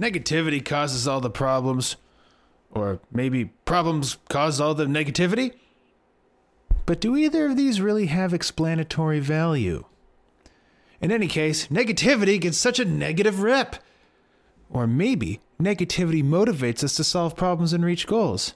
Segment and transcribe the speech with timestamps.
[0.00, 1.96] Negativity causes all the problems.
[2.70, 5.54] Or maybe problems cause all the negativity?
[6.84, 9.84] But do either of these really have explanatory value?
[11.00, 13.76] In any case, negativity gets such a negative rep.
[14.70, 18.54] Or maybe negativity motivates us to solve problems and reach goals.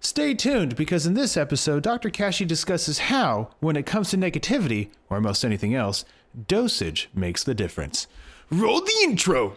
[0.00, 2.10] Stay tuned because in this episode, Dr.
[2.10, 6.04] Kashey discusses how, when it comes to negativity, or most anything else,
[6.46, 8.06] dosage makes the difference.
[8.50, 9.56] Roll the intro!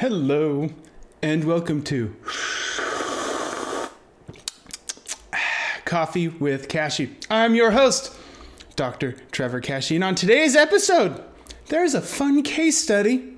[0.00, 0.70] Hello,
[1.20, 2.16] and welcome to
[5.84, 7.10] Coffee with Kashey.
[7.28, 8.16] I'm your host,
[8.76, 9.12] Dr.
[9.30, 11.22] Trevor Kashey, and on today's episode,
[11.66, 13.36] there's a fun case study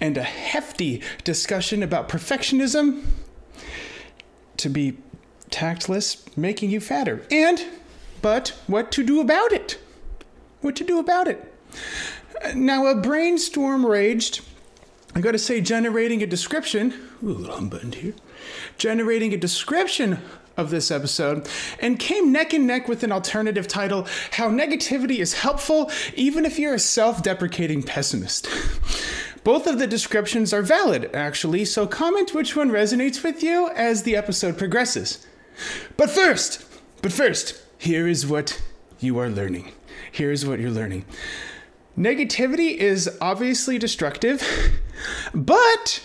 [0.00, 3.02] and a hefty discussion about perfectionism
[4.56, 4.98] to be
[5.50, 7.66] tactless, making you fatter, and
[8.22, 9.80] but what to do about it.
[10.60, 11.52] What to do about it.
[12.54, 14.42] Now, a brainstorm raged.
[15.14, 16.94] I got to say, generating a description.
[17.22, 18.14] Ooh, a little unbuttoned here.
[18.76, 20.18] Generating a description
[20.56, 21.48] of this episode
[21.80, 26.58] and came neck and neck with an alternative title How Negativity is Helpful Even If
[26.58, 28.48] You're a Self Deprecating Pessimist.
[29.44, 34.02] Both of the descriptions are valid, actually, so comment which one resonates with you as
[34.02, 35.26] the episode progresses.
[35.96, 36.64] But first,
[37.02, 38.60] but first, here is what
[38.98, 39.72] you are learning.
[40.10, 41.04] Here is what you're learning.
[41.96, 44.42] Negativity is obviously destructive,
[45.34, 46.02] but,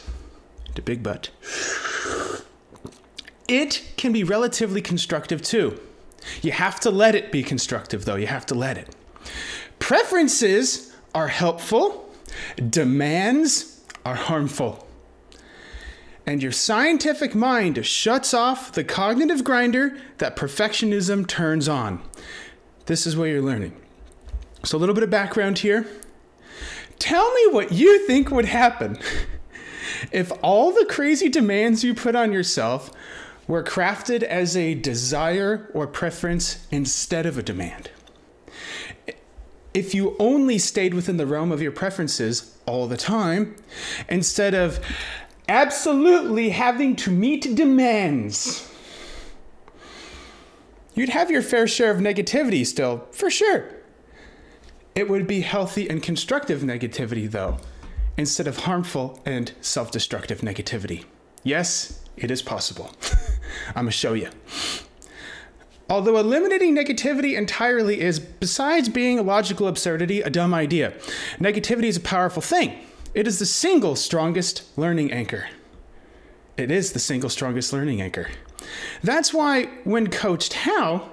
[0.76, 1.30] the big but,
[3.48, 5.80] it can be relatively constructive too.
[6.42, 8.16] You have to let it be constructive, though.
[8.16, 8.96] You have to let it.
[9.80, 12.10] Preferences are helpful,
[12.70, 14.88] demands are harmful.
[16.26, 22.02] And your scientific mind shuts off the cognitive grinder that perfectionism turns on.
[22.86, 23.76] This is what you're learning.
[24.64, 25.86] So, a little bit of background here.
[27.04, 28.98] Tell me what you think would happen
[30.14, 32.92] if all the crazy demands you put on yourself
[33.46, 37.92] were crafted as a desire or preference instead of a demand.
[39.74, 43.58] If you only stayed within the realm of your preferences all the time,
[44.08, 44.80] instead of
[45.50, 48.72] absolutely having to meet demands,
[50.96, 53.83] you'd have your fair share of negativity still, for sure.
[54.96, 57.58] It would be healthy and constructive negativity, though,
[58.18, 61.06] instead of harmful and self destructive negativity.
[61.44, 62.92] Yes, it is possible.
[63.70, 64.30] I'm going to show you.
[65.90, 70.94] Although eliminating negativity entirely is, besides being a logical absurdity, a dumb idea,
[71.40, 72.80] negativity is a powerful thing.
[73.14, 75.48] It is the single strongest learning anchor.
[76.58, 78.30] It is the single strongest learning anchor.
[79.04, 81.12] That's why, when coached how,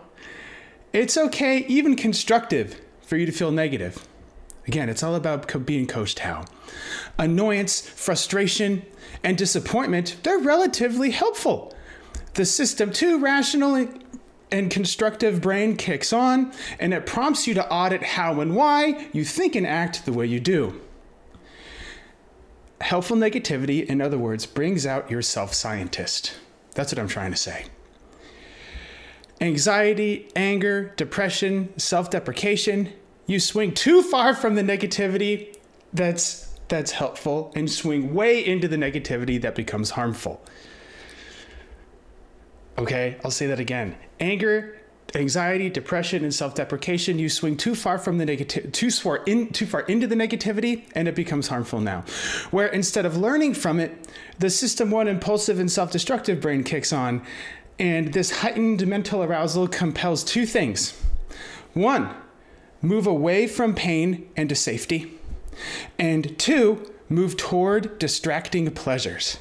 [0.92, 2.80] it's okay, even constructive,
[3.10, 4.06] for you to feel negative.
[4.69, 6.44] Again, it's all about being coached how.
[7.19, 8.87] Annoyance, frustration,
[9.25, 11.75] and disappointment, they're relatively helpful.
[12.34, 13.88] The system two rational
[14.53, 19.25] and constructive brain kicks on, and it prompts you to audit how and why you
[19.25, 20.81] think and act the way you do.
[22.81, 26.38] Helpful negativity, in other words, brings out your self scientist.
[26.77, 27.65] That's what I'm trying to say.
[29.41, 32.92] Anxiety, anger, depression, self deprecation,
[33.30, 35.56] you swing too far from the negativity
[35.92, 40.41] that's that's helpful and swing way into the negativity that becomes harmful.
[42.78, 43.96] Okay, I'll say that again.
[44.20, 44.78] Anger,
[45.14, 49.66] anxiety, depression, and self-deprecation, you swing too far from the negative too far in too
[49.66, 52.04] far into the negativity and it becomes harmful now.
[52.50, 54.08] Where instead of learning from it,
[54.41, 57.22] the system one impulsive and self-destructive brain kicks on,
[57.78, 61.00] and this heightened mental arousal compels two things.
[61.74, 62.12] One,
[62.82, 65.18] move away from pain and to safety.
[65.98, 69.38] And two, move toward distracting pleasures.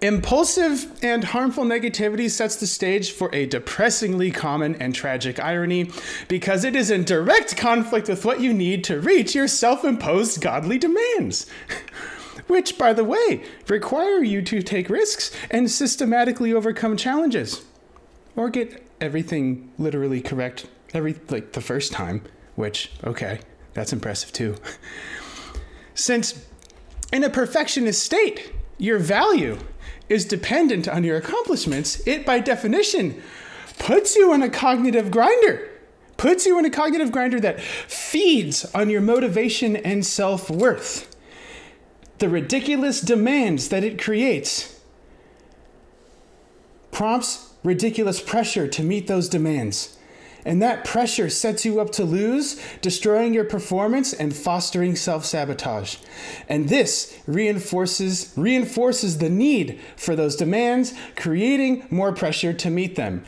[0.00, 5.90] Impulsive and harmful negativity sets the stage for a depressingly common and tragic irony
[6.28, 10.40] because it is in direct conflict with what you need to reach your self imposed
[10.40, 11.50] godly demands.
[12.46, 17.64] Which, by the way, require you to take risks and systematically overcome challenges.
[18.36, 22.22] Or get everything literally correct every like the first time,
[22.56, 23.40] which, okay,
[23.74, 24.56] that's impressive too.
[25.94, 26.46] Since
[27.12, 29.58] in a perfectionist state, your value
[30.08, 33.22] is dependent on your accomplishments, it by definition
[33.78, 35.68] puts you in a cognitive grinder.
[36.16, 41.14] Puts you in a cognitive grinder that feeds on your motivation and self worth.
[42.18, 44.80] The ridiculous demands that it creates
[46.90, 49.97] prompts ridiculous pressure to meet those demands.
[50.44, 55.96] And that pressure sets you up to lose, destroying your performance and fostering self-sabotage.
[56.48, 63.24] And this reinforces reinforces the need for those demands, creating more pressure to meet them.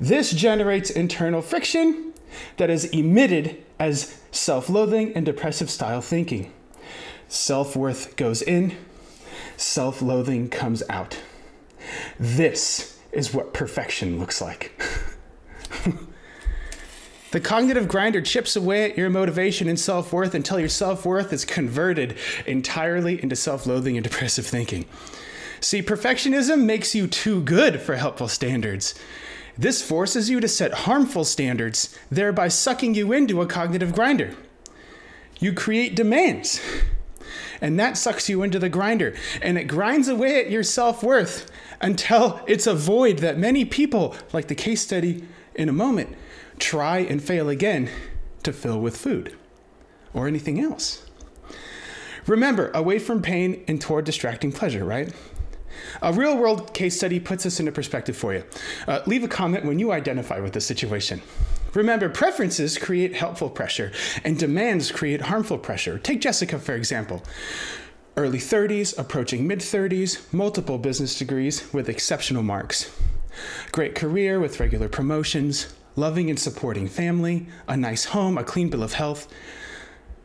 [0.00, 2.12] This generates internal friction
[2.56, 6.52] that is emitted as self-loathing and depressive style thinking.
[7.28, 8.76] Self-worth goes in,
[9.56, 11.18] self-loathing comes out.
[12.18, 14.72] This is what perfection looks like.
[17.30, 21.32] the cognitive grinder chips away at your motivation and self worth until your self worth
[21.32, 22.16] is converted
[22.46, 24.86] entirely into self loathing and depressive thinking.
[25.60, 28.94] See, perfectionism makes you too good for helpful standards.
[29.56, 34.34] This forces you to set harmful standards, thereby sucking you into a cognitive grinder.
[35.38, 36.60] You create demands,
[37.60, 41.50] and that sucks you into the grinder, and it grinds away at your self worth
[41.82, 45.24] until it's a void that many people, like the case study
[45.54, 46.16] in a moment,
[46.58, 47.90] try and fail again
[48.44, 49.36] to fill with food
[50.14, 51.04] or anything else.
[52.26, 55.12] Remember, away from pain and toward distracting pleasure, right?
[56.00, 58.44] A real world case study puts this into perspective for you.
[58.86, 61.20] Uh, leave a comment when you identify with the situation.
[61.74, 63.90] Remember, preferences create helpful pressure,
[64.22, 65.98] and demands create harmful pressure.
[65.98, 67.22] Take Jessica, for example
[68.16, 72.94] early 30s, approaching mid 30s, multiple business degrees with exceptional marks.
[73.72, 78.82] Great career with regular promotions, loving and supporting family, a nice home, a clean bill
[78.82, 79.32] of health.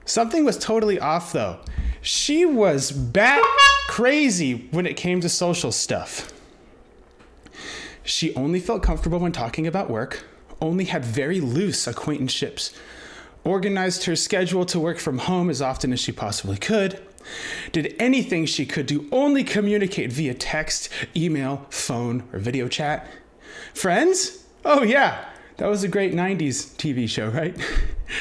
[0.06, 1.60] Something was totally off though.
[2.02, 3.44] She was bat
[3.88, 6.32] crazy when it came to social stuff.
[8.04, 10.24] She only felt comfortable when talking about work,
[10.62, 12.74] only had very loose acquaintanceships,
[13.44, 17.02] organized her schedule to work from home as often as she possibly could,
[17.72, 23.08] did anything she could to only communicate via text, email, phone, or video chat.
[23.74, 24.46] Friends?
[24.66, 25.26] Oh, yeah,
[25.58, 27.56] that was a great 90s TV show, right?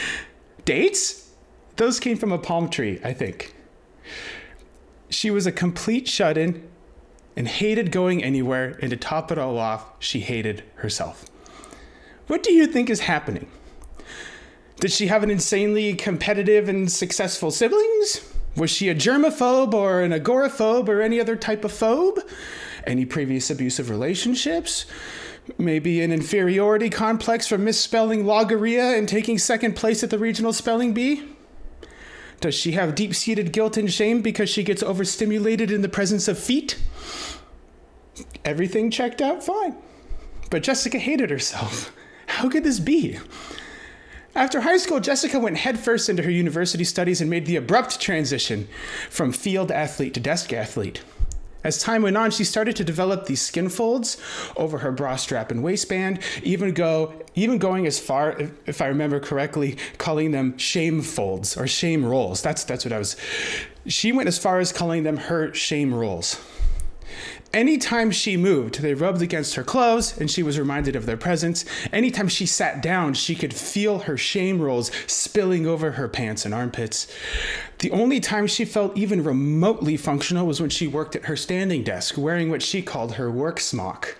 [0.64, 1.30] Dates?
[1.76, 3.54] Those came from a palm tree, I think.
[5.08, 6.66] She was a complete shut in
[7.36, 11.26] and hated going anywhere, and to top it all off, she hated herself.
[12.26, 13.46] What do you think is happening?
[14.80, 18.20] Did she have an insanely competitive and successful siblings?
[18.56, 22.18] Was she a germaphobe or an agoraphobe or any other type of phobe?
[22.86, 24.86] Any previous abusive relationships?
[25.58, 30.94] Maybe an inferiority complex for misspelling Logorrhea and taking second place at the regional spelling
[30.94, 31.22] bee?
[32.40, 36.26] Does she have deep seated guilt and shame because she gets overstimulated in the presence
[36.26, 36.78] of feet?
[38.44, 39.76] Everything checked out fine.
[40.50, 41.94] But Jessica hated herself.
[42.26, 43.18] How could this be?
[44.36, 48.68] After high school, Jessica went headfirst into her university studies and made the abrupt transition
[49.08, 51.02] from field athlete to desk athlete.
[51.64, 54.18] As time went on, she started to develop these skin folds
[54.54, 58.36] over her bra strap and waistband, even go even going as far,
[58.66, 62.42] if, I remember correctly, calling them shame folds or shame rolls.
[62.42, 63.16] That's that's what I was.
[63.86, 66.38] She went as far as calling them her shame rolls.
[67.56, 71.64] Anytime she moved, they rubbed against her clothes and she was reminded of their presence.
[71.90, 76.52] Anytime she sat down, she could feel her shame rolls spilling over her pants and
[76.52, 77.10] armpits.
[77.78, 81.82] The only time she felt even remotely functional was when she worked at her standing
[81.82, 84.18] desk, wearing what she called her work smock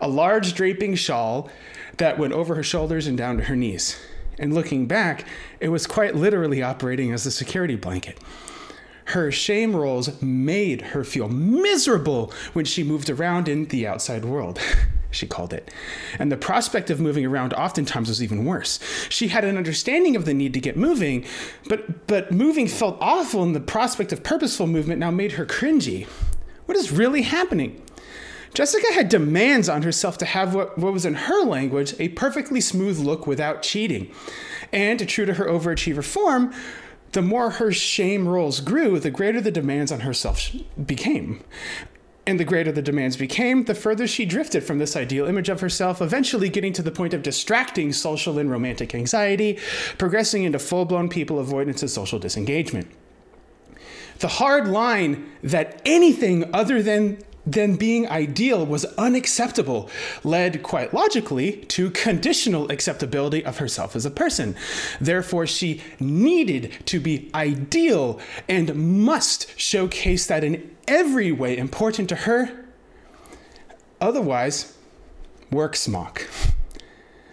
[0.00, 1.48] a large draping shawl
[1.98, 3.96] that went over her shoulders and down to her knees.
[4.40, 5.24] And looking back,
[5.60, 8.18] it was quite literally operating as a security blanket.
[9.06, 14.58] Her shame rolls made her feel miserable when she moved around in the outside world.
[15.10, 15.70] she called it.
[16.18, 18.78] And the prospect of moving around oftentimes was even worse.
[19.08, 21.24] She had an understanding of the need to get moving,
[21.68, 26.06] but but moving felt awful and the prospect of purposeful movement now made her cringy.
[26.66, 27.82] What is really happening?
[28.54, 32.60] Jessica had demands on herself to have what, what was in her language a perfectly
[32.60, 34.12] smooth look without cheating.
[34.72, 36.52] And true to her overachiever form,
[37.12, 40.50] the more her shame rolls grew, the greater the demands on herself
[40.84, 41.44] became.
[42.26, 45.60] And the greater the demands became, the further she drifted from this ideal image of
[45.60, 49.58] herself, eventually getting to the point of distracting social and romantic anxiety,
[49.98, 52.88] progressing into full blown people avoidance and social disengagement.
[54.20, 59.90] The hard line that anything other than then being ideal was unacceptable
[60.22, 64.54] led quite logically to conditional acceptability of herself as a person.
[65.00, 72.16] Therefore, she needed to be ideal and must showcase that in every way important to
[72.16, 72.66] her.
[74.00, 74.76] Otherwise,
[75.50, 76.28] work smock.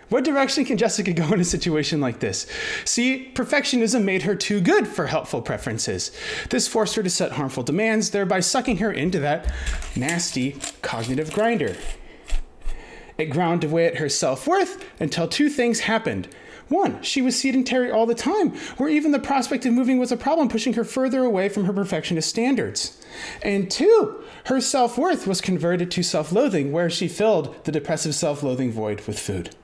[0.10, 2.48] What direction can Jessica go in a situation like this?
[2.84, 6.12] See, perfectionism made her too good for helpful preferences.
[6.50, 9.54] This forced her to set harmful demands, thereby sucking her into that
[9.96, 11.76] nasty cognitive grinder.
[13.20, 16.30] It ground away at her self worth until two things happened.
[16.70, 20.18] One, she was sedentary all the time, where even the prospect of moving was a
[20.18, 23.04] problem, pushing her further away from her perfectionist standards.
[23.42, 28.16] And two, her self worth was converted to self loathing, where she filled the depressive
[28.16, 29.56] self loathing void with food,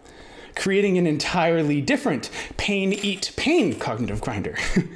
[0.56, 4.56] creating an entirely different pain eat pain cognitive grinder.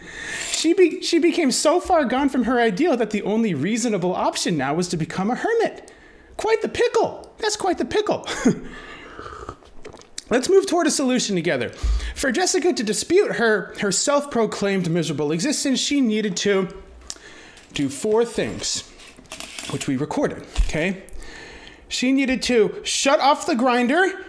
[0.52, 4.58] she, be- she became so far gone from her ideal that the only reasonable option
[4.58, 5.92] now was to become a hermit.
[6.38, 7.34] Quite the pickle.
[7.40, 8.28] That's quite the pickle.
[10.30, 11.70] Let's move toward a solution together.
[12.16, 16.70] For Jessica to dispute her, her self proclaimed miserable existence, she needed to
[17.74, 18.88] do four things,
[19.72, 21.04] which we recorded, okay?
[21.88, 24.26] She needed to shut off the grinder,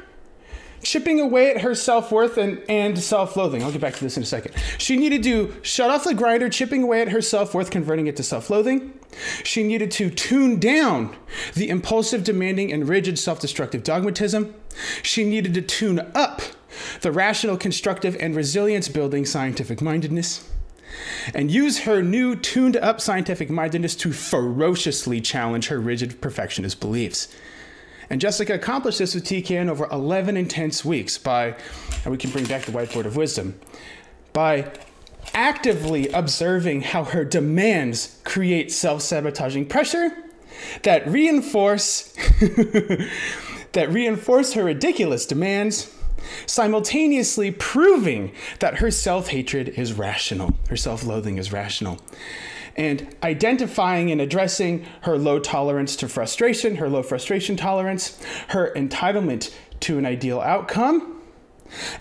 [0.82, 3.62] chipping away at her self worth and, and self loathing.
[3.62, 4.54] I'll get back to this in a second.
[4.78, 8.16] She needed to shut off the grinder, chipping away at her self worth, converting it
[8.16, 8.98] to self loathing.
[9.44, 11.16] She needed to tune down
[11.54, 14.54] the impulsive, demanding, and rigid self destructive dogmatism.
[15.02, 16.42] She needed to tune up
[17.00, 20.48] the rational, constructive, and resilience building scientific mindedness.
[21.34, 27.34] And use her new tuned up scientific mindedness to ferociously challenge her rigid perfectionist beliefs.
[28.10, 31.54] And Jessica accomplished this with TKN over 11 intense weeks by,
[32.04, 33.58] and we can bring back the whiteboard of wisdom,
[34.32, 34.72] by
[35.32, 40.10] actively observing how her demands create self sabotaging pressure
[40.82, 42.12] that reinforce.
[43.72, 45.94] that reinforce her ridiculous demands,
[46.46, 52.00] simultaneously proving that her self hatred is rational, her self loathing is rational,
[52.76, 59.54] and identifying and addressing her low tolerance to frustration, her low frustration tolerance, her entitlement
[59.80, 61.20] to an ideal outcome,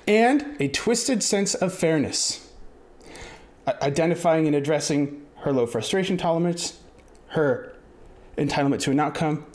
[0.07, 2.51] and a twisted sense of fairness.
[3.81, 6.79] Identifying and addressing her low frustration tolerance,
[7.29, 7.73] her
[8.37, 9.45] entitlement to an outcome,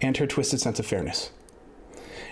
[0.00, 1.30] and her twisted sense of fairness.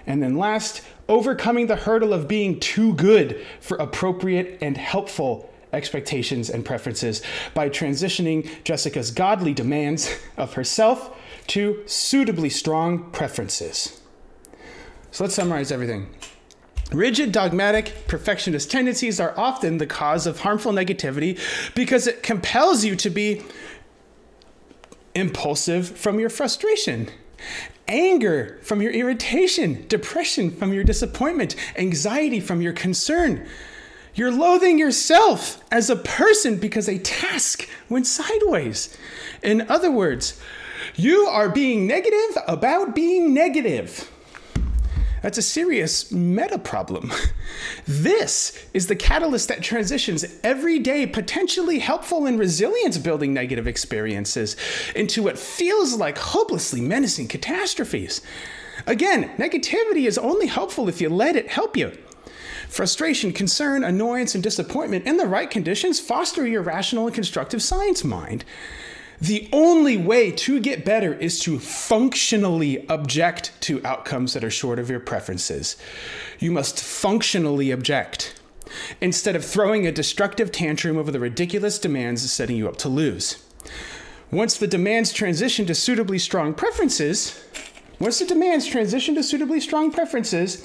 [0.07, 6.50] And then last, overcoming the hurdle of being too good for appropriate and helpful expectations
[6.50, 7.22] and preferences
[7.54, 11.16] by transitioning Jessica's godly demands of herself
[11.48, 14.00] to suitably strong preferences.
[15.10, 16.08] So let's summarize everything.
[16.92, 21.38] Rigid, dogmatic, perfectionist tendencies are often the cause of harmful negativity
[21.75, 23.42] because it compels you to be
[25.14, 27.10] impulsive from your frustration
[27.88, 33.46] anger from your irritation, depression from your disappointment, anxiety from your concern.
[34.18, 38.98] You're loathing yourself as a person because a task went sideways.
[39.44, 40.40] In other words,
[40.96, 44.10] you are being negative about being negative.
[45.22, 47.12] That's a serious meta problem.
[47.87, 54.56] This is the catalyst that transitions everyday potentially helpful and resilience building negative experiences
[54.94, 58.20] into what feels like hopelessly menacing catastrophes.
[58.87, 61.96] Again, negativity is only helpful if you let it help you.
[62.68, 68.04] Frustration, concern, annoyance, and disappointment in the right conditions foster your rational and constructive science
[68.04, 68.44] mind.
[69.20, 74.78] The only way to get better is to functionally object to outcomes that are short
[74.78, 75.76] of your preferences.
[76.38, 78.40] You must functionally object
[79.00, 83.42] instead of throwing a destructive tantrum over the ridiculous demands setting you up to lose.
[84.30, 87.42] Once the demands transition to suitably strong preferences,
[87.98, 90.64] once the demands transition to suitably strong preferences,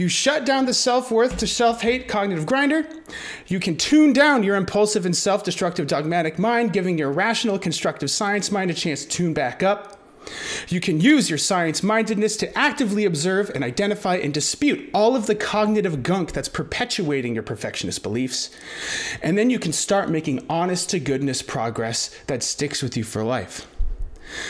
[0.00, 2.88] you shut down the self worth to self hate cognitive grinder.
[3.46, 8.10] You can tune down your impulsive and self destructive dogmatic mind, giving your rational, constructive
[8.10, 9.98] science mind a chance to tune back up.
[10.68, 15.26] You can use your science mindedness to actively observe and identify and dispute all of
[15.26, 18.50] the cognitive gunk that's perpetuating your perfectionist beliefs.
[19.22, 23.22] And then you can start making honest to goodness progress that sticks with you for
[23.22, 23.66] life.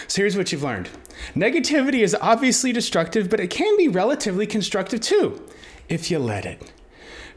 [0.07, 0.90] So here's what you've learned
[1.35, 5.45] Negativity is obviously destructive, but it can be relatively constructive too,
[5.89, 6.73] if you let it.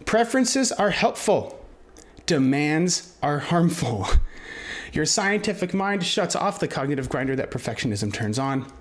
[0.06, 1.66] Preferences are helpful,
[2.25, 4.08] demands are harmful.
[4.94, 8.72] Your scientific mind shuts off the cognitive grinder that perfectionism turns on.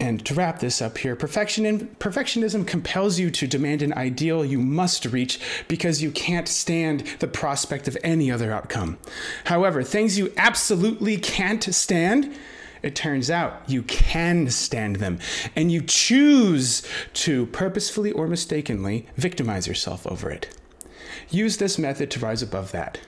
[0.00, 1.64] And to wrap this up here, perfection
[1.98, 7.28] perfectionism compels you to demand an ideal you must reach because you can't stand the
[7.28, 8.98] prospect of any other outcome.
[9.44, 12.34] However, things you absolutely can't stand
[12.84, 15.18] it turns out you can stand them,
[15.56, 20.54] and you choose to purposefully or mistakenly victimize yourself over it.
[21.30, 23.00] Use this method to rise above that.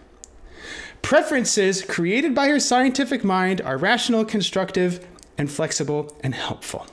[1.02, 5.06] Preferences created by your scientific mind are rational, constructive,
[5.36, 6.86] and flexible and helpful.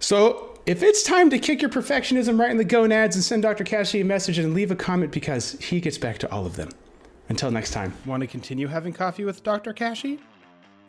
[0.00, 3.64] So, if it's time to kick your perfectionism right in the gonads and send Dr.
[3.64, 6.70] Kashey a message and leave a comment because he gets back to all of them.
[7.28, 7.94] Until next time.
[8.06, 9.72] Want to continue having coffee with Dr.
[9.72, 10.18] Kashey?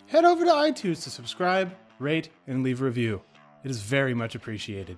[0.08, 3.22] Head over to iTunes to subscribe, rate, and leave a review.
[3.64, 4.98] It is very much appreciated.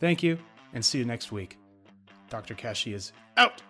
[0.00, 0.38] Thank you,
[0.72, 1.58] and see you next week.
[2.30, 2.54] Dr.
[2.54, 3.62] Kashey is out.